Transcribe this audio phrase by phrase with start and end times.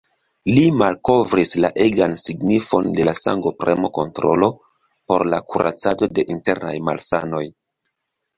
[0.53, 4.49] Li malkovris la egan signifon de la sangopremo-kontrolo
[5.13, 7.45] por la kuracado de internaj malsanoj.